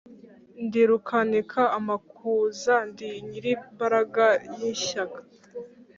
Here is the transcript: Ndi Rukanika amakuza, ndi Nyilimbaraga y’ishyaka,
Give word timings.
Ndi 0.65 0.81
Rukanika 0.89 1.61
amakuza, 1.77 2.73
ndi 2.89 3.09
Nyilimbaraga 3.27 4.27
y’ishyaka, 4.57 5.19